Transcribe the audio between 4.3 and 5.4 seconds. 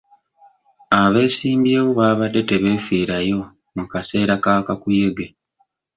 ka kakuyege.